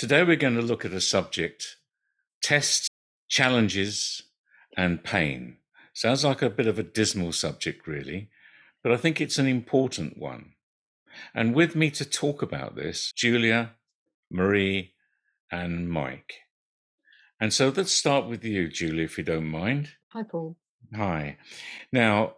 [0.00, 1.76] Today we're going to look at a subject
[2.40, 2.88] tests,
[3.28, 4.22] challenges,
[4.74, 5.58] and pain.
[5.92, 8.30] Sounds like a bit of a dismal subject, really,
[8.82, 10.52] but I think it's an important one.
[11.34, 13.72] And with me to talk about this, Julia,
[14.30, 14.94] Marie,
[15.52, 16.32] and Mike.
[17.38, 19.90] And so let's start with you, Julia, if you don't mind.
[20.14, 20.56] Hi, Paul.
[20.94, 21.36] Hi.
[21.92, 22.36] Now,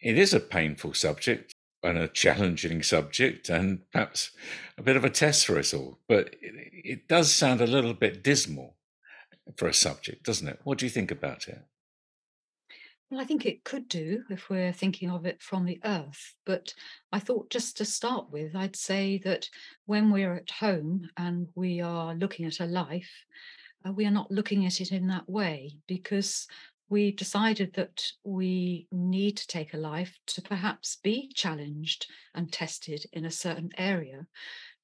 [0.00, 1.52] it is a painful subject
[1.82, 4.30] and a challenging subject and perhaps
[4.76, 7.94] a bit of a test for us all, but it, it does sound a little
[7.94, 8.76] bit dismal
[9.56, 10.60] for a subject, doesn't it?
[10.64, 11.60] What do you think about it?
[13.10, 16.34] Well, I think it could do if we're thinking of it from the earth.
[16.46, 16.72] But
[17.12, 19.48] I thought just to start with, I'd say that
[19.86, 23.10] when we're at home and we are looking at a life,
[23.84, 26.46] uh, we are not looking at it in that way because
[26.90, 33.04] we decided that we need to take a life to perhaps be challenged and tested
[33.12, 34.26] in a certain area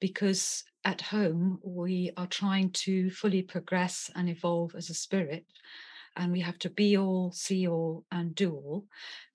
[0.00, 5.44] because at home we are trying to fully progress and evolve as a spirit
[6.16, 8.84] and we have to be all see all and do all.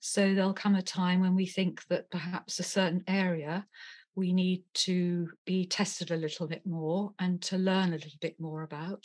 [0.00, 3.66] So there'll come a time when we think that perhaps a certain area
[4.14, 8.38] we need to be tested a little bit more and to learn a little bit
[8.40, 9.04] more about.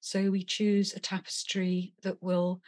[0.00, 2.60] So we choose a tapestry that will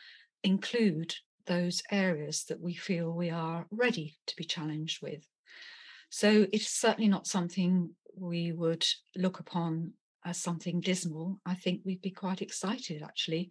[0.45, 1.15] include
[1.47, 5.27] those areas that we feel we are ready to be challenged with.
[6.11, 9.93] So it's certainly not something we would look upon
[10.25, 11.41] as something dismal.
[11.45, 13.51] I think we'd be quite excited actually,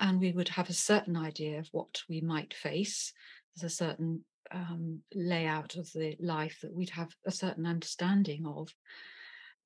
[0.00, 3.12] and we would have a certain idea of what we might face.
[3.56, 8.72] There's a certain um, layout of the life that we'd have a certain understanding of.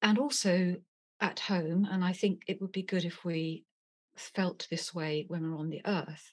[0.00, 0.76] And also
[1.20, 3.64] at home, and I think it would be good if we
[4.16, 6.32] felt this way when we're on the earth.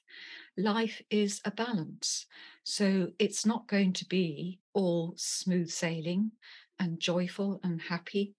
[0.56, 2.26] Life is a balance.
[2.64, 6.32] So it's not going to be all smooth sailing
[6.78, 8.34] and joyful and happy.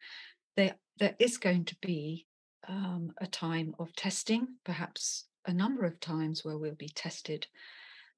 [0.55, 2.27] There, there is going to be
[2.67, 7.47] um, a time of testing, perhaps a number of times where we'll be tested.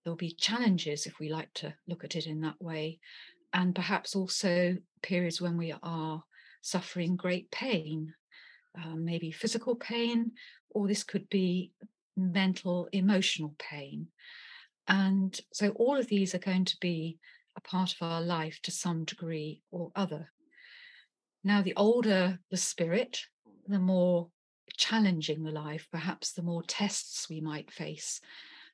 [0.03, 2.99] There'll be challenges if we like to look at it in that way,
[3.53, 6.23] and perhaps also periods when we are
[6.61, 8.13] suffering great pain,
[8.77, 10.31] uh, maybe physical pain,
[10.73, 11.71] or this could be
[12.15, 14.07] mental, emotional pain.
[14.87, 17.17] And so all of these are going to be
[17.55, 20.31] a part of our life to some degree or other.
[21.43, 23.19] Now, the older the spirit,
[23.67, 24.29] the more
[24.77, 28.21] challenging the life, perhaps the more tests we might face.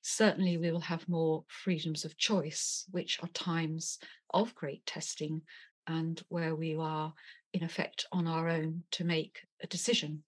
[0.02, 4.00] Certainly, we will have more freedoms of choice, which are times
[4.34, 5.42] of great testing
[5.88, 7.14] and where we are,
[7.54, 10.24] in effect, on our own to make a decision.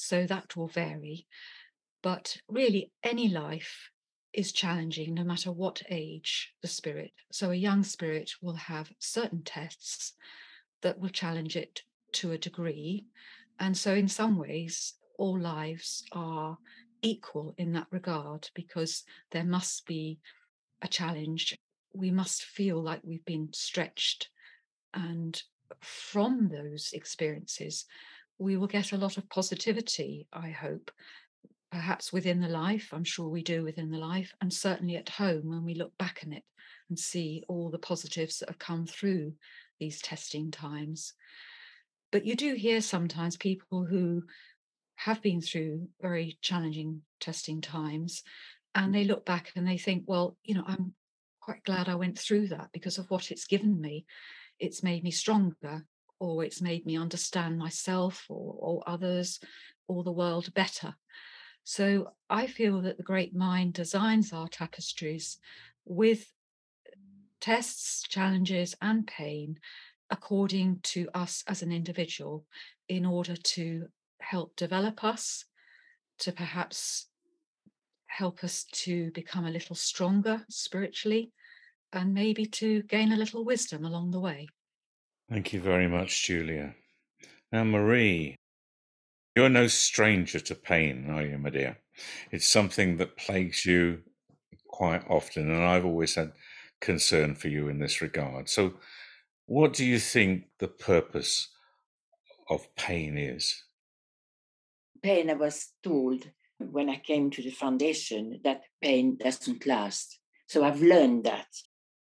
[0.00, 1.26] So that will vary.
[2.02, 3.90] But really, any life
[4.32, 7.12] is challenging no matter what age the spirit.
[7.30, 10.14] So a young spirit will have certain tests
[10.82, 13.04] that will challenge it to a degree.
[13.58, 16.56] And so, in some ways, all lives are
[17.02, 20.18] equal in that regard because there must be
[20.80, 21.58] a challenge.
[21.92, 24.30] We must feel like we've been stretched.
[24.94, 25.40] And
[25.80, 27.84] from those experiences,
[28.40, 30.90] we will get a lot of positivity, I hope,
[31.70, 32.88] perhaps within the life.
[32.92, 36.22] I'm sure we do within the life, and certainly at home when we look back
[36.24, 36.42] on it
[36.88, 39.34] and see all the positives that have come through
[39.78, 41.12] these testing times.
[42.10, 44.24] But you do hear sometimes people who
[44.96, 48.22] have been through very challenging testing times
[48.74, 50.94] and they look back and they think, well, you know, I'm
[51.40, 54.04] quite glad I went through that because of what it's given me.
[54.58, 55.84] It's made me stronger
[56.20, 59.40] or it's made me understand myself or, or others
[59.88, 60.94] or the world better.
[61.64, 65.38] So I feel that the great mind designs our tapestries
[65.84, 66.32] with
[67.40, 69.58] tests, challenges, and pain
[70.10, 72.44] according to us as an individual
[72.88, 73.86] in order to
[74.20, 75.44] help develop us,
[76.18, 77.06] to perhaps
[78.06, 81.32] help us to become a little stronger spiritually,
[81.92, 84.48] and maybe to gain a little wisdom along the way.
[85.30, 86.74] Thank you very much, Julia.
[87.52, 88.34] Now, Marie,
[89.36, 91.78] you're no stranger to pain, are you, my dear?
[92.32, 94.02] It's something that plagues you
[94.66, 96.32] quite often, and I've always had
[96.80, 98.48] concern for you in this regard.
[98.48, 98.74] So,
[99.46, 101.48] what do you think the purpose
[102.48, 103.62] of pain is?
[105.00, 106.28] Pain, I was told
[106.58, 110.18] when I came to the foundation that pain doesn't last.
[110.48, 111.46] So I've learned that.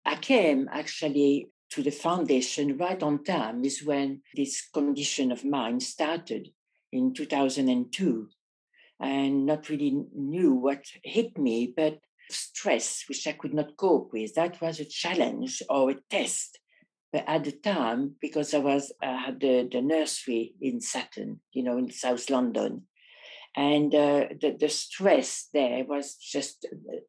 [0.07, 5.81] I came actually to the foundation right on time, is when this condition of mine
[5.81, 6.49] started
[6.93, 8.29] in 2002
[9.01, 11.99] and not really knew what hit me, but
[12.31, 14.35] stress, which I could not cope with.
[14.35, 16.59] That was a challenge or a test.
[17.13, 21.65] But at the time, because I was I had the, the nursery in Sutton, you
[21.65, 22.83] know, in South London,
[23.57, 27.01] and uh, the, the stress there was just uh,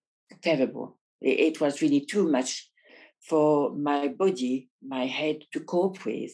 [0.42, 0.98] terrible.
[1.22, 2.71] It was really too much
[3.22, 6.32] for my body, my head to cope with.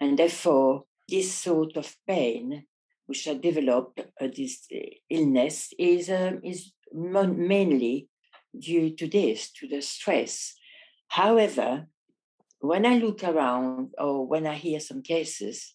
[0.00, 2.64] And therefore, this sort of pain,
[3.06, 4.78] which I developed, uh, this uh,
[5.08, 8.08] illness, is, um, is mainly
[8.58, 10.54] due to this, to the stress.
[11.08, 11.86] However,
[12.60, 15.74] when I look around or when I hear some cases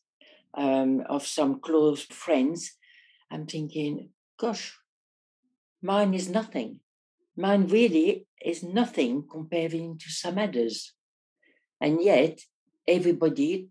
[0.54, 2.72] um, of some close friends,
[3.32, 4.10] I'm thinking,
[4.40, 4.78] gosh,
[5.82, 6.80] mine is nothing.
[7.38, 10.94] Mine really is nothing comparing to some others.
[11.82, 12.40] And yet,
[12.88, 13.70] everybody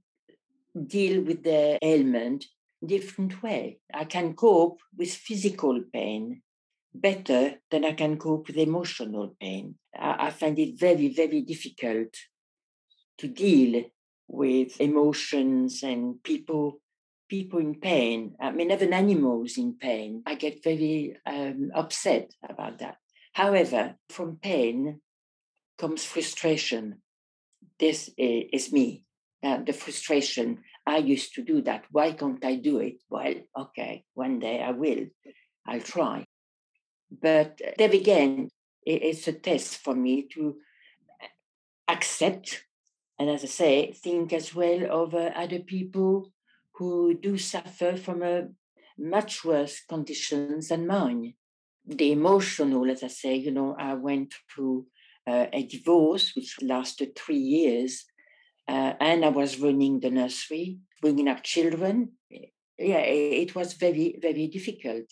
[0.86, 2.46] deal with their ailment
[2.84, 3.78] different way.
[3.92, 6.42] I can cope with physical pain
[6.94, 9.76] better than I can cope with emotional pain.
[9.98, 12.14] I, I find it very, very difficult
[13.18, 13.84] to deal
[14.28, 16.80] with emotions and people
[17.28, 18.36] people in pain.
[18.38, 20.22] I mean, even animals in pain.
[20.26, 22.98] I get very um, upset about that.
[23.34, 25.00] However, from pain
[25.78, 27.02] comes frustration.
[27.78, 29.04] This is me.
[29.42, 30.60] Uh, the frustration.
[30.86, 31.84] I used to do that.
[31.90, 33.02] Why can't I do it?
[33.10, 35.06] Well, okay, one day I will.
[35.66, 36.24] I'll try.
[37.10, 38.48] But there again,
[38.86, 40.56] it's a test for me to
[41.88, 42.64] accept
[43.18, 46.32] and, as I say, think as well of uh, other people
[46.72, 48.48] who do suffer from a
[48.98, 51.34] much worse conditions than mine.
[51.86, 54.86] The emotional, as I say, you know, I went through
[55.26, 58.04] uh, a divorce which lasted three years,
[58.68, 62.12] uh, and I was running the nursery, bringing up children.
[62.78, 65.04] Yeah, it was very, very difficult.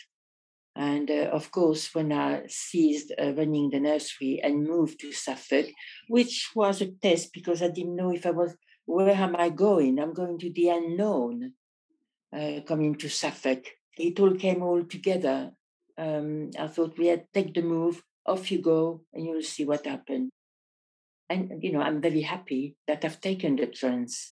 [0.75, 5.67] And uh, of course, when I ceased uh, running the nursery and moved to Suffolk,
[6.09, 9.99] which was a test because I didn't know if I was, where am I going?
[9.99, 11.53] I'm going to the unknown,
[12.35, 13.67] uh, coming to Suffolk.
[13.99, 15.53] It all came all together.
[15.99, 19.87] Um, I thought we had take the move, off you go, and you'll see what
[19.87, 20.31] happened.
[21.29, 24.33] And you know, I'm very happy that I've taken the chance.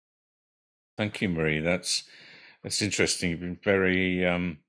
[0.97, 1.59] Thank you, Marie.
[1.59, 2.03] That's
[2.63, 3.31] that's interesting.
[3.31, 4.59] You've been very um,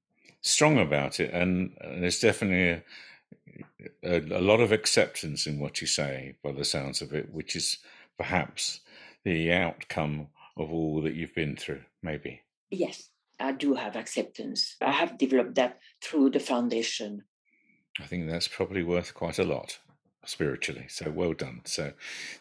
[0.43, 2.83] strong about it, and, and there's definitely
[4.05, 7.33] a, a, a, lot of acceptance in what you say, by the sounds of it,
[7.33, 7.79] which is
[8.17, 8.81] perhaps
[9.25, 11.83] the outcome of all that you've been through.
[12.03, 12.43] Maybe.
[12.71, 13.11] Yes,
[13.41, 14.77] I do have acceptance.
[14.81, 17.25] I have developed that through the foundation.
[17.99, 19.79] I think that's probably worth quite a lot
[20.25, 20.87] spiritually.
[20.89, 21.63] So well done.
[21.65, 21.93] So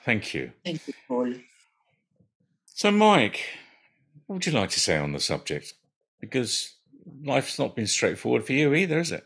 [0.04, 0.52] thank you.
[0.66, 1.34] Thank you, Paul.
[2.66, 3.42] So, Mike,
[4.26, 5.74] what would you like to say on the subject?
[6.20, 6.76] Because
[7.24, 9.26] life's not been straightforward for you either, is it?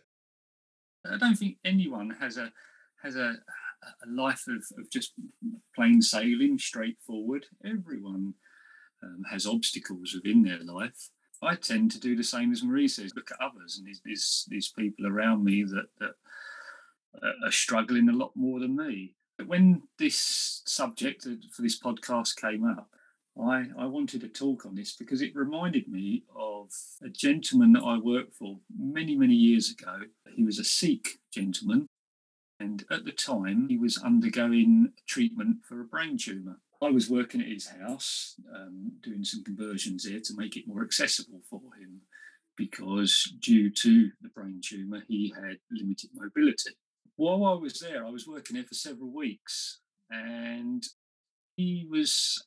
[1.06, 2.52] I don't think anyone has a
[3.04, 3.36] has a,
[3.84, 5.14] a life of, of just
[5.76, 7.46] plain sailing, straightforward.
[7.66, 8.36] Everyone
[9.04, 11.10] um, has obstacles within their life.
[11.44, 13.16] I tend to do the same as Marie says.
[13.16, 16.16] Look at others, and these these people around me that that
[17.44, 19.16] are struggling a lot more than me.
[19.38, 22.90] But when this subject for this podcast came up,
[23.40, 26.72] I, I wanted to talk on this because it reminded me of
[27.04, 30.02] a gentleman that I worked for many, many years ago.
[30.36, 31.88] He was a Sikh gentleman,
[32.60, 36.60] and at the time he was undergoing treatment for a brain tumour.
[36.84, 40.84] I was working at his house, um, doing some conversions here to make it more
[40.84, 42.02] accessible for him
[42.58, 46.72] because, due to the brain tumour, he had limited mobility.
[47.16, 50.84] While I was there, I was working there for several weeks and
[51.56, 52.44] he was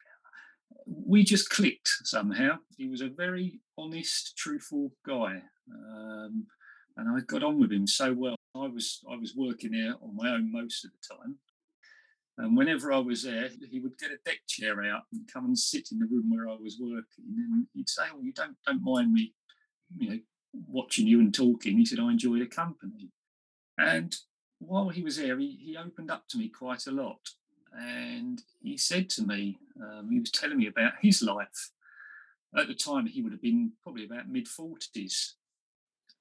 [0.87, 2.59] we just clicked somehow.
[2.77, 6.47] He was a very honest, truthful guy, um,
[6.97, 8.37] and I got on with him so well.
[8.55, 11.37] I was I was working there on my own most of the time,
[12.39, 15.59] and whenever I was there, he would get a deck chair out and come and
[15.59, 18.83] sit in the room where I was working, and he'd say, "Oh, you don't don't
[18.83, 19.35] mind me,
[19.97, 20.19] you know,
[20.69, 23.11] watching you and talking." He said, "I enjoy the company,"
[23.79, 24.15] and
[24.59, 27.21] while he was there, he, he opened up to me quite a lot
[27.77, 31.71] and he said to me, um, he was telling me about his life.
[32.57, 35.33] At the time, he would have been probably about mid 40s.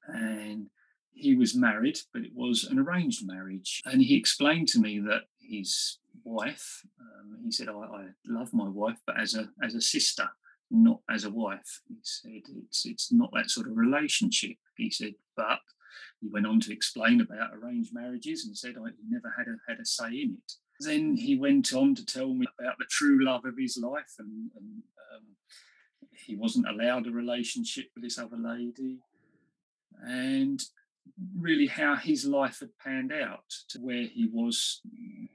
[0.08, 0.68] And
[1.14, 3.82] he was married, but it was an arranged marriage.
[3.86, 8.68] And he explained to me that his wife, um, he said, I, I, love my
[8.68, 10.30] wife, but as a, as a sister,
[10.72, 11.82] not as a wife.
[11.88, 14.58] He said it's it's not that sort of relationship.
[14.78, 15.60] He said, but
[16.22, 19.80] he went on to explain about arranged marriages and said I never had a had
[19.80, 20.54] a say in it.
[20.80, 24.52] Then he went on to tell me about the true love of his life, and,
[24.58, 24.84] and
[25.16, 25.24] um,
[26.12, 29.00] he wasn't allowed a relationship with this other lady,
[30.02, 30.62] and
[31.38, 34.82] really how his life had panned out to where he was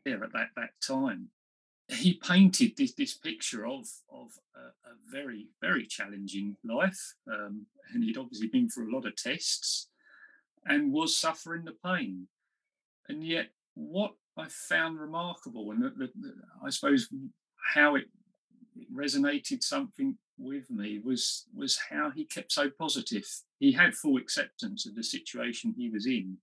[0.05, 1.29] there at that that time.
[1.89, 8.05] He painted this, this picture of of a, a very very challenging life, um, and
[8.05, 9.89] he'd obviously been through a lot of tests,
[10.67, 12.29] and was suffering the pain,
[13.09, 16.33] and yet what I found remarkable, and the, the, the,
[16.65, 17.09] I suppose
[17.75, 18.05] how it,
[18.77, 23.27] it resonated something with me was was how he kept so positive.
[23.59, 26.39] He had full acceptance of the situation he was in,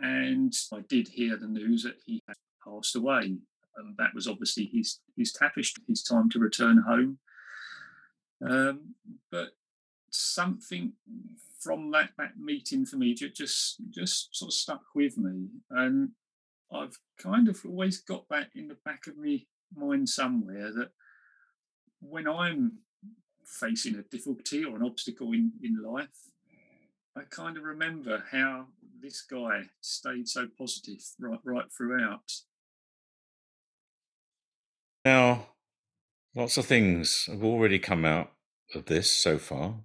[0.00, 3.38] and I did hear the news that he had passed away
[3.76, 7.18] and that was obviously his his tapish, his time to return home.
[8.46, 8.94] Um,
[9.30, 9.50] but
[10.10, 10.92] something
[11.60, 16.10] from that that meeting for me just just sort of stuck with me, and
[16.72, 19.42] I've kind of always got that in the back of my
[19.74, 20.90] mind somewhere that
[22.00, 22.78] when I'm
[23.44, 26.30] facing a difficulty or an obstacle in, in life,
[27.16, 28.66] I kind of remember how
[29.00, 32.32] this guy stayed so positive right right throughout.
[35.04, 35.48] Now,
[36.34, 38.32] lots of things have already come out
[38.74, 39.80] of this so far.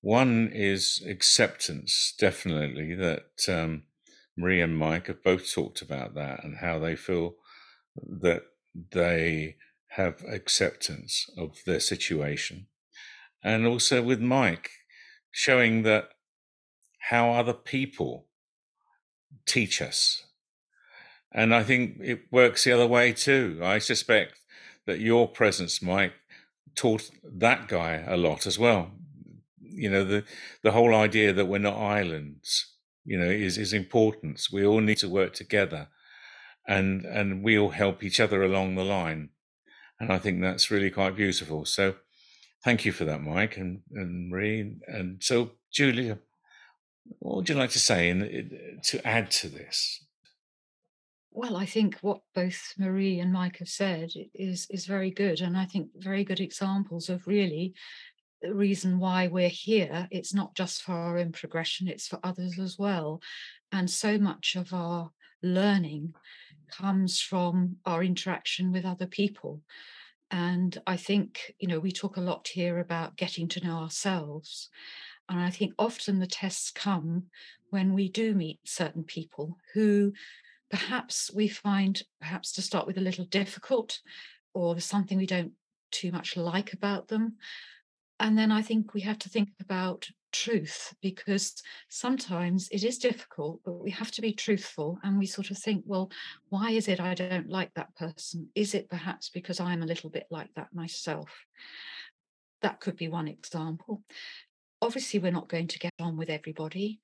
[0.00, 3.84] One is acceptance, definitely, that um,
[4.36, 7.34] Marie and Mike have both talked about that and how they feel
[7.96, 8.42] that
[8.92, 9.56] they
[9.96, 12.66] have acceptance of their situation.
[13.42, 14.70] And also with Mike,
[15.30, 16.10] showing that
[17.10, 18.26] how other people
[19.46, 20.24] teach us
[21.34, 23.58] and I think it works the other way too.
[23.62, 24.34] I suspect
[24.86, 26.12] that your presence, Mike,
[26.74, 28.90] taught that guy a lot as well.
[29.60, 30.24] You know, the
[30.62, 34.42] the whole idea that we're not islands, you know, is is important.
[34.52, 35.88] We all need to work together
[36.66, 39.30] and and we all help each other along the line.
[40.02, 41.64] And I think that's really quite beautiful.
[41.64, 41.94] So
[42.64, 44.74] thank you for that, Mike and, and Marie.
[44.88, 46.18] And so Julia,
[47.20, 50.04] what would you like to say in, to add to this?
[51.30, 55.56] Well, I think what both Marie and Mike have said is is very good, and
[55.56, 57.72] I think very good examples of really
[58.42, 60.08] the reason why we're here.
[60.10, 63.22] It's not just for our own progression; it's for others as well.
[63.70, 65.10] And so much of our
[65.42, 66.12] learning
[66.72, 69.60] comes from our interaction with other people.
[70.30, 74.70] And I think, you know, we talk a lot here about getting to know ourselves.
[75.28, 77.24] And I think often the tests come
[77.70, 80.12] when we do meet certain people who
[80.70, 84.00] perhaps we find perhaps to start with a little difficult
[84.54, 85.52] or there's something we don't
[85.90, 87.34] too much like about them
[88.18, 91.54] and then i think we have to think about truth because
[91.88, 95.82] sometimes it is difficult but we have to be truthful and we sort of think
[95.86, 96.10] well
[96.48, 98.48] why is it i don't like that person?
[98.54, 101.30] Is it perhaps because i'm a little bit like that myself?
[102.62, 104.02] That could be one example.
[104.80, 107.00] Obviously we're not going to get on with everybody.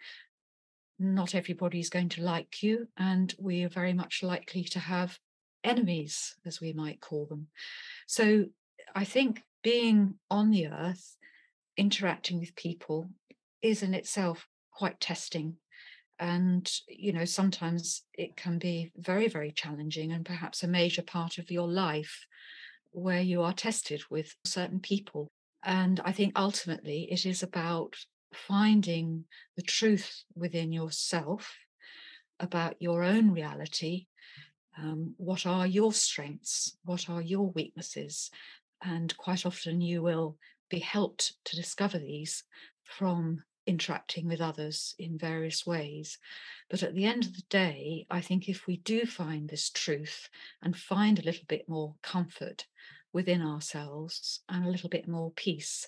[0.99, 5.17] Not everybody is going to like you, and we are very much likely to have
[5.63, 7.47] enemies, as we might call them.
[8.09, 8.47] So
[8.97, 11.17] I think being on the earth,
[11.79, 13.09] interacting with people,
[13.63, 15.57] is in itself quite testing.
[16.21, 21.39] And, you know, sometimes it can be very, very challenging and perhaps a major part
[21.39, 22.27] of your life
[22.91, 25.29] where you are tested with certain people.
[25.65, 27.95] And I think ultimately it is about
[28.33, 29.25] finding
[29.57, 31.57] the truth within yourself
[32.41, 34.07] about your own reality.
[34.77, 36.77] Um, what are your strengths?
[36.85, 38.31] What are your weaknesses?
[38.83, 40.37] And quite often you will
[40.69, 42.45] be helped to discover these
[42.85, 46.19] from interacting with others in various ways.
[46.71, 50.31] But at the end of the day, I think if we do find this truth
[50.63, 52.67] and find a little bit more comfort
[53.13, 55.87] within ourselves and a little bit more peace,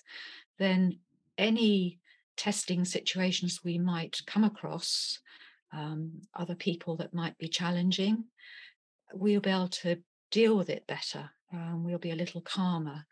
[0.59, 0.99] then
[1.37, 1.99] any
[2.37, 5.19] testing situations we might come across,
[5.73, 8.25] um, other people that might be challenging,
[9.13, 9.97] we'll be able to
[10.29, 11.31] deal with it better.
[11.53, 13.05] Um, we'll be a little calmer.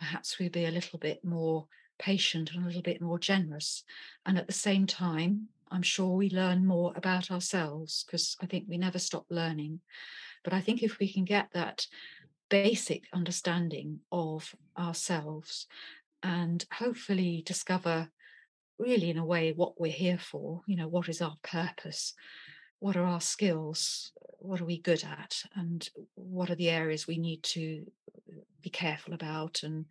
[0.00, 1.66] Perhaps we'll be a little bit more
[1.98, 3.84] patient and a little bit more generous.
[4.26, 8.64] And at the same time, I'm sure we learn more about ourselves because I think
[8.68, 9.80] we never stop learning.
[10.42, 11.86] But I think if we can get that
[12.48, 15.66] basic understanding of ourselves
[16.22, 18.10] and hopefully discover
[18.78, 22.14] really in a way what we're here for you know what is our purpose
[22.80, 27.18] what are our skills what are we good at and what are the areas we
[27.18, 27.84] need to
[28.62, 29.86] be careful about and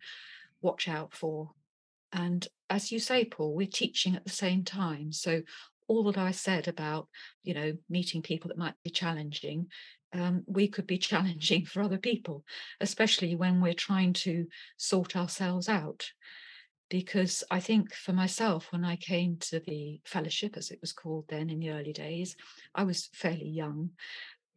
[0.60, 1.50] watch out for.
[2.12, 5.12] And as you say, Paul, we're teaching at the same time.
[5.12, 5.42] So
[5.88, 7.08] all that I said about,
[7.42, 9.66] you know, meeting people that might be challenging,
[10.12, 12.44] um, we could be challenging for other people,
[12.80, 16.10] especially when we're trying to sort ourselves out.
[16.90, 21.24] Because I think for myself, when I came to the fellowship, as it was called
[21.28, 22.36] then in the early days,
[22.74, 23.90] I was fairly young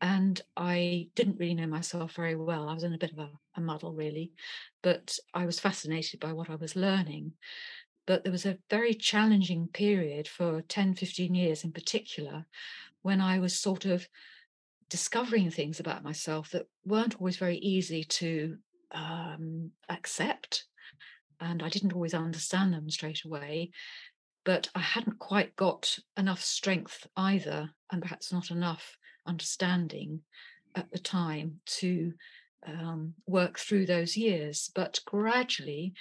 [0.01, 2.67] and I didn't really know myself very well.
[2.67, 4.33] I was in a bit of a, a muddle, really,
[4.81, 7.33] but I was fascinated by what I was learning.
[8.05, 12.45] But there was a very challenging period for 10, 15 years in particular
[13.01, 14.07] when I was sort of
[14.89, 18.57] discovering things about myself that weren't always very easy to
[18.91, 20.65] um, accept.
[21.39, 23.71] And I didn't always understand them straight away.
[24.45, 30.21] But I hadn't quite got enough strength either, and perhaps not enough understanding
[30.75, 32.13] at the time to
[32.67, 34.69] um, work through those years.
[34.75, 35.93] But gradually,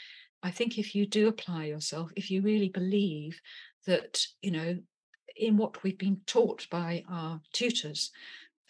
[0.43, 3.41] I think if you do apply yourself, if you really believe
[3.87, 4.79] that, you know,
[5.37, 8.11] in what we've been taught by our tutors,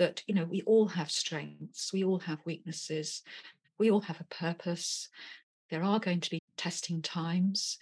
[0.03, 3.23] that you know we all have strengths we all have weaknesses
[3.79, 5.09] we all have a purpose
[5.71, 7.79] there are going to be testing times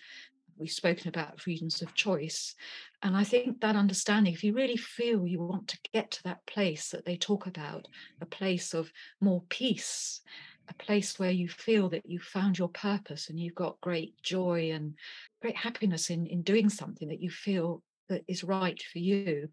[0.57, 2.55] we've spoken about freedoms of choice
[3.03, 6.45] and i think that understanding if you really feel you want to get to that
[6.47, 7.87] place that they talk about
[8.21, 10.21] a place of more peace
[10.69, 14.71] a place where you feel that you found your purpose and you've got great joy
[14.73, 14.95] and
[15.43, 19.49] great happiness in in doing something that you feel that is right for you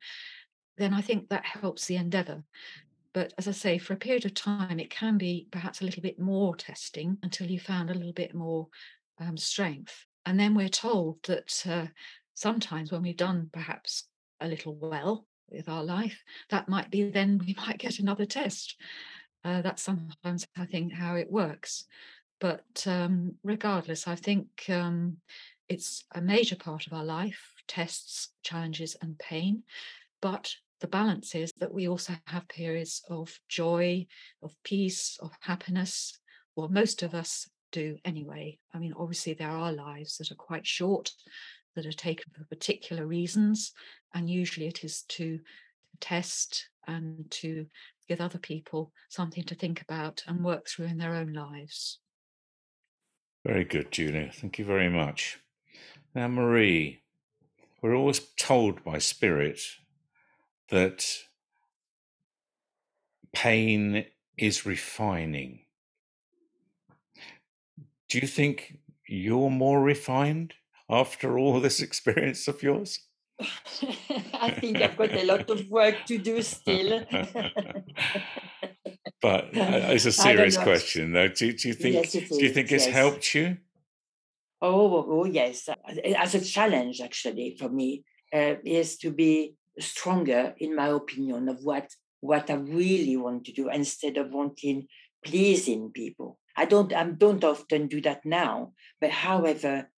[0.78, 2.44] then I think that helps the endeavour.
[3.14, 6.04] But as I say, for a period of time, it can be perhaps a little
[6.04, 8.68] bit more testing until you found a little bit more
[9.20, 10.06] um, strength.
[10.26, 11.88] And then we're told that uh,
[12.34, 14.04] sometimes when we've done perhaps
[14.40, 18.76] a little well with our life, that might be then we might get another test.
[19.44, 21.86] Uh, that's sometimes, I think, how it works.
[22.40, 25.18] But um, regardless, I think um,
[25.70, 29.64] it's a major part of our life tests, challenges, and pain.
[30.22, 34.06] But the balance is that we also have periods of joy,
[34.44, 36.20] of peace, of happiness.
[36.56, 38.60] Well, most of us do anyway.
[38.74, 41.12] I mean, obviously, there are lives that are quite short,
[41.76, 43.74] that are taken for particular reasons.
[44.14, 45.40] And usually it is to
[46.00, 47.68] test and to
[48.08, 52.00] give other people something to think about and work through in their own lives.
[53.46, 54.32] Very good, Julia.
[54.34, 55.40] Thank you very much.
[56.16, 57.02] Now, Marie,
[57.82, 59.60] we're always told by Spirit
[60.70, 61.06] that
[63.34, 64.06] pain
[64.38, 65.60] is refining.
[68.10, 70.54] Do you think you're more refined
[70.90, 73.00] after all this experience of yours?
[74.34, 77.06] I think I've got a lot of work to do still.
[79.22, 81.28] but uh, it's a serious question, though.
[81.28, 81.96] Do, do you think?
[81.96, 82.96] Yes, do you think it's yes.
[82.96, 83.58] helped you?
[84.60, 85.70] Oh, oh yes.
[86.18, 91.60] As a challenge, actually, for me, uh, is to be stronger, in my opinion, of
[91.62, 91.92] what
[92.22, 94.88] what I really want to do instead of wanting
[95.24, 96.40] pleasing people.
[96.58, 99.90] I don't I don't often do that now, but however,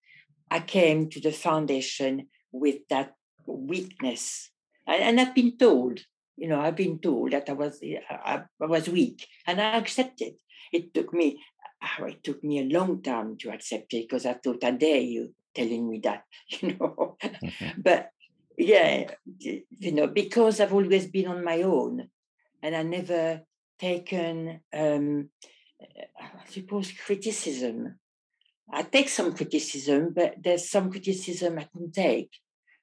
[0.50, 3.14] I came to the foundation with that
[3.46, 4.50] weakness,
[4.86, 6.00] and, and I've been told,
[6.36, 10.34] you know, I've been told that I was I, I was weak, and I accepted.
[10.72, 11.40] It took me
[11.82, 15.00] oh, it took me a long time to accept it because I thought, I dare
[15.00, 17.16] you telling me that, you know.
[17.22, 17.80] Mm-hmm.
[17.80, 18.10] but
[18.56, 22.08] yeah, you know, because I've always been on my own
[22.62, 23.40] and I never
[23.78, 25.30] taken, um,
[25.80, 27.98] I suppose, criticism.
[28.72, 32.30] I take some criticism, but there's some criticism I can take.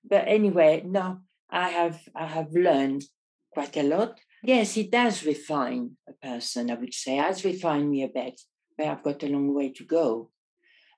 [0.03, 3.03] But anyway, no, I have I have learned
[3.51, 4.19] quite a lot.
[4.43, 6.71] Yes, it does refine a person.
[6.71, 8.39] I would say, it has refined me a bit,
[8.77, 10.31] but I've got a long way to go.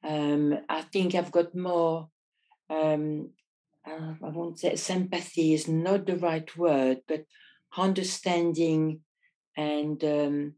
[0.04, 2.10] Um, I think I've got more
[2.70, 3.32] um,
[3.88, 7.26] uh, I won't say sympathy is not the right word, but
[7.78, 9.02] understanding
[9.56, 10.54] and um,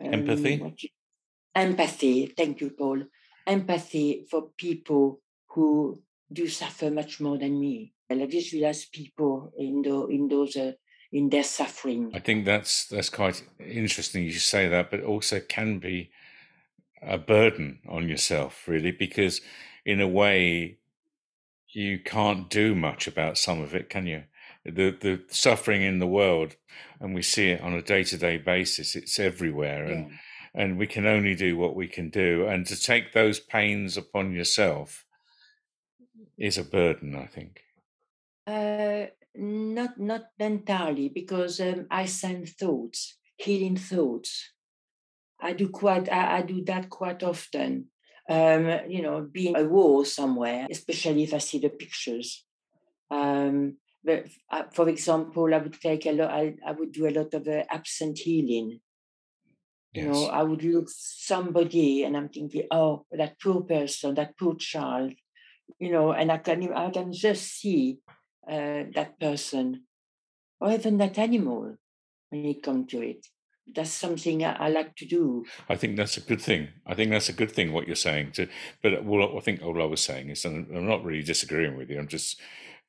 [0.00, 0.62] empathy.
[0.62, 0.74] Um,
[1.54, 2.26] empathy.
[2.26, 3.04] Thank you, Paul.
[3.46, 7.92] Empathy for people who do suffer much more than me.
[8.10, 10.72] I visualize people in the in those uh,
[11.12, 12.10] in their suffering.
[12.14, 14.24] I think that's that's quite interesting.
[14.24, 16.10] You say that, but also can be
[17.02, 19.40] a burden on yourself, really, because
[19.84, 20.78] in a way
[21.68, 24.24] you can't do much about some of it, can you?
[24.64, 26.56] The the suffering in the world,
[27.00, 28.96] and we see it on a day to day basis.
[28.96, 29.92] It's everywhere, yeah.
[29.92, 30.10] and
[30.54, 32.46] and we can only do what we can do.
[32.46, 35.04] And to take those pains upon yourself
[36.36, 37.62] is a burden, I think.
[38.46, 44.52] Uh, not not entirely, because um, I send thoughts, healing thoughts.
[45.40, 47.88] I do quite I, I do that quite often
[48.28, 52.44] um, you know, being a war somewhere, especially if I see the pictures.
[53.10, 53.78] Um,
[54.72, 56.30] for example, I would take a lot.
[56.30, 58.80] I, I would do a lot of uh, absent healing.
[59.92, 60.04] Yes.
[60.04, 64.54] You know, I would look somebody, and I'm thinking, oh, that poor person, that poor
[64.56, 65.12] child.
[65.78, 67.98] You know, and I can I can just see
[68.46, 69.84] uh, that person,
[70.60, 71.76] or even that animal,
[72.30, 73.26] when you come to it
[73.74, 75.44] that's something I, I, like to do.
[75.68, 76.68] I think that's a good thing.
[76.86, 78.32] I think that's a good thing what you're saying.
[78.32, 78.48] To,
[78.82, 81.90] but well, I think all I was saying is, and I'm not really disagreeing with
[81.90, 81.98] you.
[81.98, 82.40] I'm just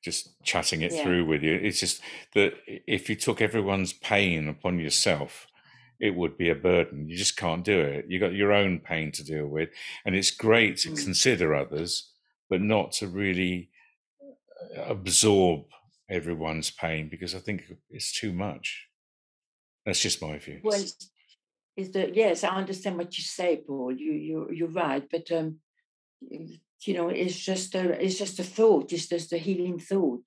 [0.02, 1.02] just chatting it yeah.
[1.02, 1.54] through with you.
[1.54, 2.00] It's just
[2.34, 5.46] that if you took everyone's pain upon yourself,
[6.00, 7.08] it would be a burden.
[7.08, 8.06] You just can't do it.
[8.08, 9.68] You got your own pain to deal with,
[10.04, 11.04] and it's great to mm.
[11.04, 12.10] consider others,
[12.48, 13.70] but not to really
[14.76, 15.64] uh, absorb
[16.08, 18.86] everyone's pain because I think it's too much.
[19.84, 20.60] That's just my view.
[20.62, 20.82] Well,
[21.76, 23.92] is that yes, I understand what you say, Paul.
[23.92, 25.60] You you you're right, but um,
[26.86, 28.92] you know, it's just a it's just a thought.
[28.92, 30.24] It's just a healing thought.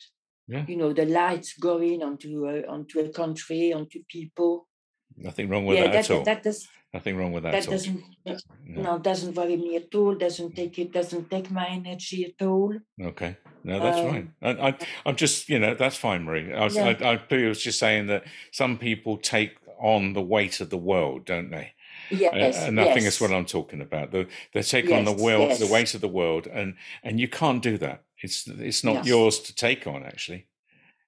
[0.47, 0.65] Yeah.
[0.67, 4.67] You know, the lights going onto a, onto a country, onto people.
[5.15, 6.23] Nothing wrong with yeah, that, that, at all.
[6.23, 7.53] That does, Nothing wrong with that.
[7.53, 8.37] That doesn't no.
[8.67, 8.99] no.
[8.99, 10.13] doesn't worry me at all.
[10.13, 10.91] Doesn't take it.
[10.91, 12.77] Doesn't take my energy at all.
[13.01, 14.33] Okay, no, that's um, fine.
[14.43, 16.53] I, I, I'm just you know that's fine, Marie.
[16.53, 16.93] I was, yeah.
[17.01, 21.25] I, I was just saying that some people take on the weight of the world,
[21.25, 21.73] don't they?
[22.09, 22.93] Yes, uh, and I yes.
[22.93, 24.11] think that's what I'm talking about.
[24.11, 25.59] The, they take yes, on the world, yes.
[25.59, 28.03] the weight of the world, and and you can't do that.
[28.21, 30.47] It's it's not yours to take on, actually.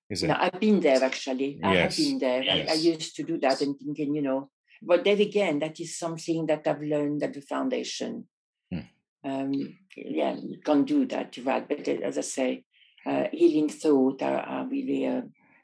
[0.10, 0.28] Is it?
[0.28, 1.60] No, I've been there actually.
[1.64, 2.44] I have been there.
[2.44, 4.50] I, I used to do that and thinking, you know,
[4.82, 8.28] but then again, that is something that I've learned at the foundation.
[8.72, 8.80] Hmm.
[9.24, 11.68] Um, yeah, you can't do that, right?
[11.68, 12.64] But uh, as I say,
[13.06, 15.08] uh, healing thought are, are really.
[15.08, 15.22] Uh,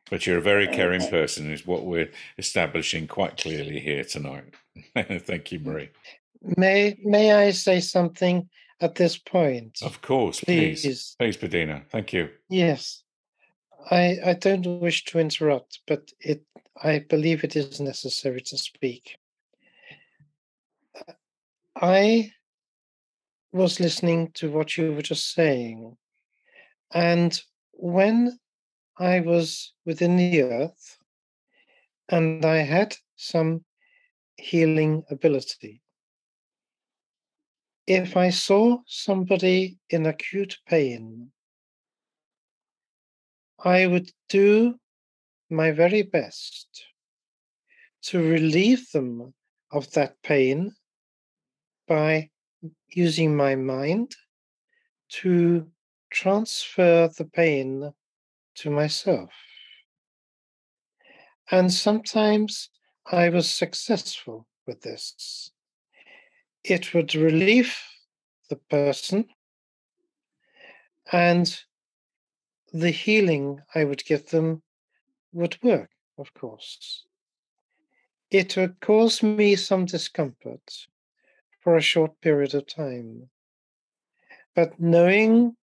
[0.09, 4.03] but you're a very uh, caring uh, person, is what we're establishing quite clearly here
[4.03, 4.55] tonight.
[4.95, 5.89] Thank you, Marie.
[6.57, 9.79] May May I say something at this point?
[9.81, 11.83] Of course, please, please, please Bettina.
[11.89, 12.29] Thank you.
[12.49, 13.03] Yes,
[13.89, 16.43] I I don't wish to interrupt, but it
[16.81, 19.17] I believe it is necessary to speak.
[21.75, 22.31] I
[23.53, 25.97] was listening to what you were just saying,
[26.93, 27.39] and
[27.73, 28.39] when
[28.97, 30.97] I was within the earth
[32.09, 33.63] and I had some
[34.37, 35.81] healing ability,
[37.87, 41.31] if I saw somebody in acute pain,
[43.63, 44.75] I would do
[45.49, 46.85] my very best
[48.03, 49.33] to relieve them
[49.71, 50.73] of that pain
[51.87, 52.29] by
[52.89, 54.15] using my mind
[55.09, 55.69] to
[56.09, 57.91] transfer the pain
[58.55, 59.31] to myself.
[61.49, 62.69] And sometimes
[63.13, 65.51] I was successful with this.
[66.63, 67.75] It would relieve
[68.49, 69.27] the person,
[71.11, 71.59] and
[72.71, 74.63] the healing I would give them
[75.33, 77.05] would work, of course.
[78.29, 80.87] It would cause me some discomfort
[81.59, 83.29] for a short period of time.
[84.55, 85.57] But knowing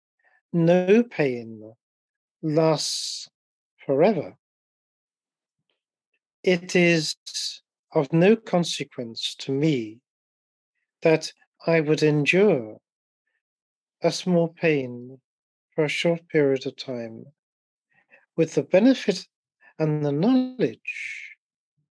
[0.53, 1.73] no pain
[2.43, 3.31] lasts
[3.87, 4.37] forever,
[6.43, 7.17] it is
[7.93, 9.99] of no consequence to me
[11.03, 11.33] that
[11.67, 12.79] I would endure
[14.03, 15.19] a small pain
[15.75, 17.25] for a short period of time
[18.37, 19.27] with the benefit
[19.79, 21.37] and the knowledge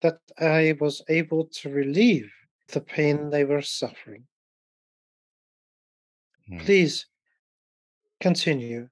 [0.02, 2.30] that I was able to relieve
[2.68, 4.24] the pain they were suffering.
[6.48, 6.58] Hmm.
[6.58, 7.06] Please
[8.20, 8.88] continue.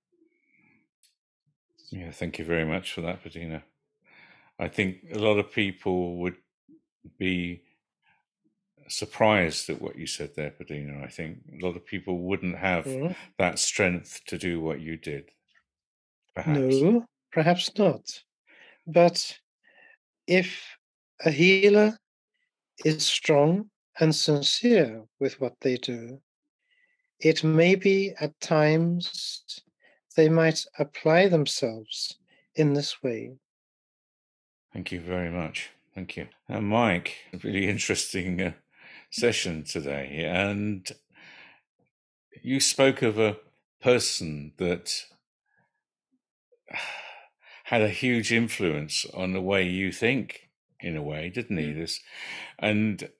[1.90, 3.62] Yeah, thank you very much for that, Bettina.
[4.62, 6.37] I think a lot of people would
[7.18, 7.62] be
[8.87, 11.03] surprised at what you said there, Bettina.
[11.03, 13.12] I think a lot of people wouldn't have mm-hmm.
[13.38, 15.31] that strength to do what you did.
[16.37, 16.59] Perhaps.
[16.59, 18.22] No, perhaps not.
[18.87, 19.37] But
[20.29, 20.64] if
[21.25, 21.98] a healer
[22.85, 26.20] is strong and sincere with what they do,
[27.18, 29.44] it may be at times
[30.16, 32.16] they might apply themselves
[32.55, 33.33] in this way.
[34.72, 35.70] Thank you very much.
[35.94, 36.28] Thank you.
[36.48, 38.52] And Mike, a really interesting uh,
[39.11, 40.24] session today.
[40.26, 40.90] And
[42.42, 43.37] you spoke of a
[43.82, 45.04] person that
[47.64, 50.48] had a huge influence on the way you think,
[50.80, 51.66] in a way, didn't he?
[51.66, 51.76] Mm.
[51.76, 52.00] This,
[52.58, 53.11] and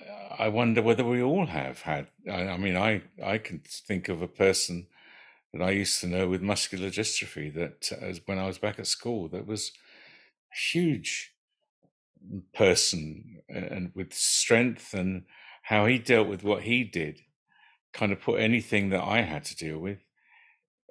[0.00, 2.06] uh, I wonder whether we all have had.
[2.30, 4.86] I, I mean, I I can think of a person
[5.52, 8.78] that I used to know with muscular dystrophy that, uh, as when I was back
[8.78, 9.72] at school, that was
[10.72, 11.32] huge
[12.24, 15.24] mm, person and with strength and
[15.62, 17.20] how he dealt with what he did
[17.92, 19.98] kind of put anything that I had to deal with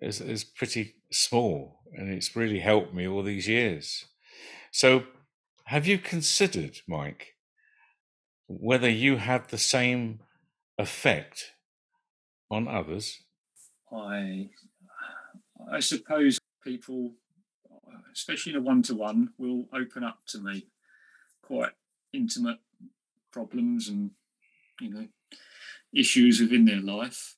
[0.02, 4.06] as, as pretty small, and it's really helped me all these years.
[4.72, 5.04] So,
[5.66, 7.36] have you considered, Mike,
[8.48, 10.22] whether you have the same
[10.78, 11.54] effect
[12.50, 13.22] on others?
[13.92, 14.50] I,
[15.72, 17.12] I suppose people,
[18.14, 20.68] especially in a one-to-one, will open up to me
[21.42, 21.72] quite
[22.14, 22.60] intimate
[23.32, 24.12] problems and
[24.80, 25.08] you know
[25.94, 27.36] issues within their life.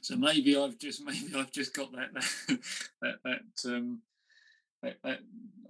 [0.00, 2.58] So maybe I've just maybe I've just got that that
[3.02, 4.02] that, that um
[4.82, 5.20] that, that,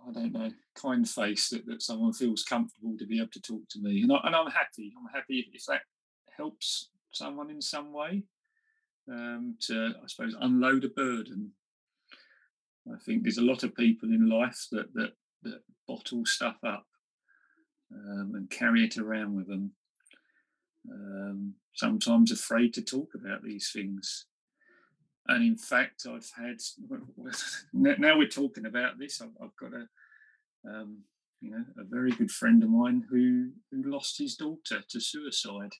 [0.09, 3.63] I don't know kind face that, that someone feels comfortable to be able to talk
[3.71, 4.93] to me, and, I, and I'm happy.
[4.99, 5.83] I'm happy if that
[6.37, 8.25] helps someone in some way
[9.09, 11.53] um, to, I suppose, unload a burden.
[12.93, 16.87] I think there's a lot of people in life that that, that bottle stuff up
[17.93, 19.73] um, and carry it around with them.
[20.91, 24.27] Um, sometimes afraid to talk about these things.
[25.27, 26.59] And in fact, I've had
[27.73, 29.21] now we're talking about this.
[29.23, 29.87] I've, I've got a
[30.69, 31.03] um,
[31.41, 35.73] you know a very good friend of mine who who lost his daughter to suicide,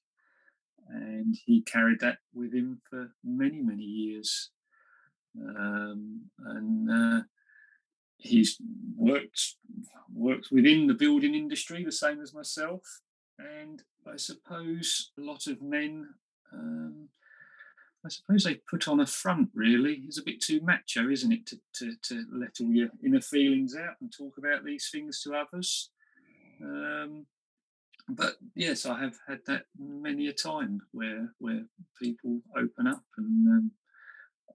[0.89, 4.51] and he carried that with him for many many years.
[5.41, 7.23] Um, and uh,
[8.19, 8.59] he's
[8.97, 9.57] worked
[10.13, 12.83] worked within the building industry the same as myself.
[13.39, 16.07] And i suppose a lot of men
[16.53, 17.09] um,
[18.05, 20.03] i suppose they put on a front really.
[20.07, 23.75] It's a bit too macho isn't it to, to, to let all your inner feelings
[23.77, 25.91] out and talk about these things to others?
[26.63, 27.27] Um,
[28.09, 31.63] but yes i have had that many a time where where
[32.01, 33.71] people open up and um,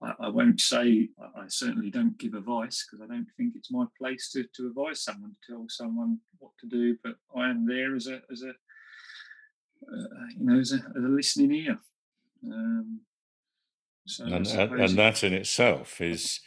[0.02, 3.84] I, I won't say I certainly don't give advice because I don't think it's my
[3.98, 6.96] place to, to advise someone to tell someone what to do.
[7.02, 11.08] But I am there as a as a uh, you know as a, as a
[11.08, 11.78] listening ear.
[12.46, 13.00] Um,
[14.06, 16.40] so and, and that in itself is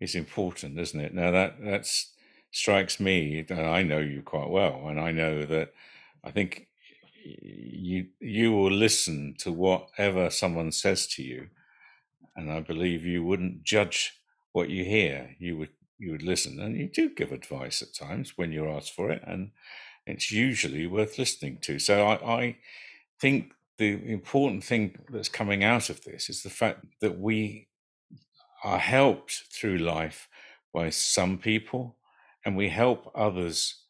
[0.00, 1.14] is important, isn't it?
[1.14, 2.12] Now that that's
[2.52, 3.44] strikes me.
[3.50, 5.72] I know you quite well, and I know that
[6.22, 6.68] I think
[7.24, 11.48] you you will listen to whatever someone says to you
[12.36, 14.12] and I believe you wouldn't judge
[14.52, 15.36] what you hear.
[15.38, 18.94] You would you would listen, and you do give advice at times when you're asked
[18.94, 19.50] for it, and
[20.06, 21.78] it's usually worth listening to.
[21.78, 22.56] So I, I
[23.20, 27.68] think the important thing that's coming out of this is the fact that we
[28.64, 30.28] are helped through life
[30.72, 31.96] by some people,
[32.44, 33.84] and we help others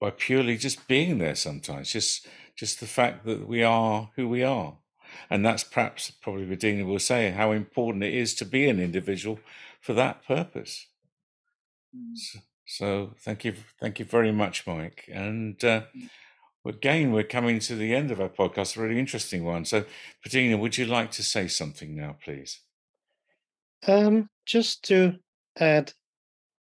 [0.00, 4.42] by purely just being there sometimes just just the fact that we are who we
[4.42, 4.76] are
[5.30, 9.38] and that's perhaps probably Bettina will say how important it is to be an individual
[9.80, 10.86] for that purpose.
[11.94, 12.16] Mm.
[12.16, 15.08] So, so, thank you, thank you very much, Mike.
[15.12, 16.08] And uh, mm.
[16.66, 19.64] again, we're coming to the end of our podcast, a really interesting one.
[19.64, 19.84] So,
[20.22, 22.60] Bettina, would you like to say something now, please?
[23.86, 25.16] Um, just to
[25.58, 25.92] add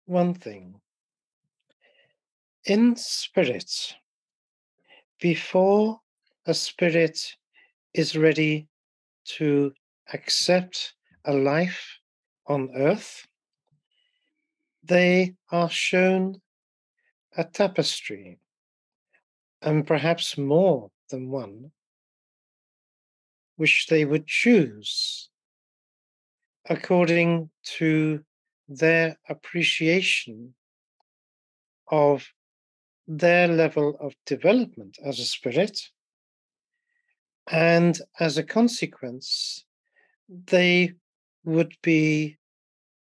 [0.06, 0.76] one thing.
[2.66, 3.96] In spirit,
[5.20, 6.00] before
[6.46, 7.36] a spirit
[7.94, 8.68] is ready
[9.26, 9.74] to
[10.14, 10.94] accept
[11.26, 12.00] a life
[12.48, 13.28] on earth,
[14.84, 16.42] they are shown
[17.38, 18.40] a tapestry,
[19.62, 21.72] and perhaps more than one,
[23.56, 25.30] which they would choose
[26.70, 28.24] according to
[28.68, 30.54] their appreciation
[31.92, 32.28] of
[33.08, 35.80] their level of development as a spirit
[37.52, 39.66] and as a consequence,
[40.28, 40.94] they
[41.44, 42.38] would be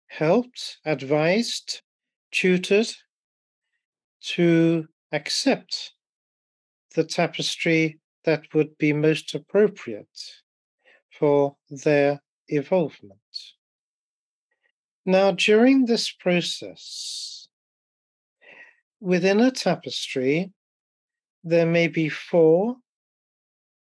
[0.09, 1.83] helped, advised,
[2.33, 2.88] tutored
[4.20, 5.92] to accept
[6.94, 10.18] the tapestry that would be most appropriate
[11.11, 13.18] for their evolvement.
[15.05, 17.48] Now, during this process,
[19.00, 20.52] within a tapestry,
[21.42, 22.76] there may be four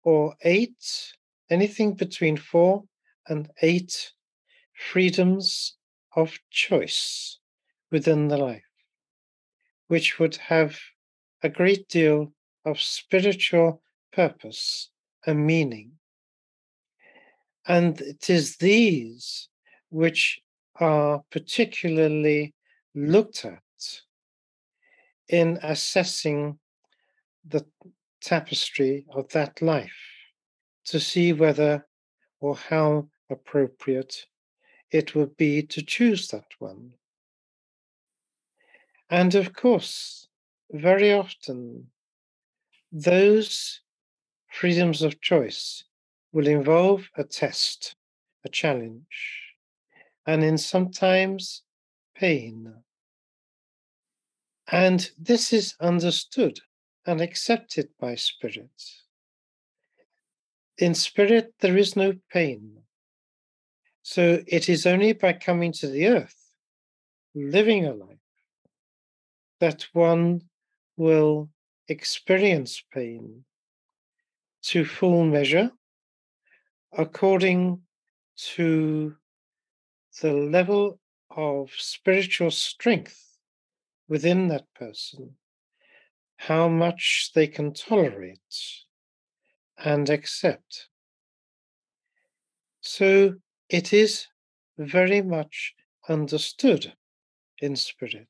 [0.04, 1.12] or eight,
[1.50, 2.84] anything between four
[3.28, 4.12] and eight
[4.90, 5.76] freedoms
[6.14, 7.38] of choice
[7.90, 8.62] within the life,
[9.88, 10.78] which would have
[11.42, 12.32] a great deal
[12.64, 13.82] of spiritual
[14.12, 14.90] purpose
[15.26, 15.92] and meaning.
[17.66, 19.48] And it is these
[19.90, 20.40] which
[20.76, 22.54] are particularly
[22.94, 23.62] looked at
[25.28, 26.58] in assessing
[27.46, 27.66] the
[28.20, 29.96] tapestry of that life
[30.86, 31.86] to see whether
[32.40, 34.26] or how appropriate
[34.90, 36.92] it would be to choose that one.
[39.10, 40.28] And of course,
[40.70, 41.88] very often,
[42.92, 43.80] those
[44.50, 45.84] freedoms of choice
[46.32, 47.96] will involve a test,
[48.44, 49.54] a challenge,
[50.26, 51.62] and in sometimes
[52.14, 52.74] pain.
[54.70, 56.60] And this is understood
[57.08, 58.82] and accepted by spirit.
[60.76, 62.82] In spirit, there is no pain.
[64.02, 66.36] So it is only by coming to the earth,
[67.34, 68.18] living a life,
[69.58, 70.42] that one
[70.98, 71.48] will
[71.88, 73.44] experience pain
[74.64, 75.70] to full measure
[76.92, 77.80] according
[78.54, 79.16] to
[80.20, 83.38] the level of spiritual strength
[84.08, 85.37] within that person,
[86.38, 88.54] how much they can tolerate
[89.76, 90.88] and accept.
[92.80, 93.34] So
[93.68, 94.26] it is
[94.78, 95.74] very much
[96.08, 96.94] understood
[97.60, 98.28] in spirit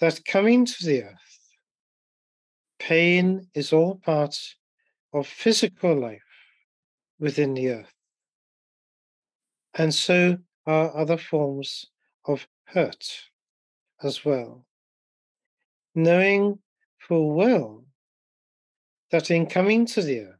[0.00, 1.38] that coming to the earth,
[2.78, 4.36] pain is all part
[5.12, 6.22] of physical life
[7.18, 7.94] within the earth.
[9.74, 11.86] And so are other forms
[12.24, 13.04] of hurt
[14.02, 14.67] as well.
[15.94, 16.58] Knowing
[16.98, 17.84] full well
[19.10, 20.38] that in coming to the earth,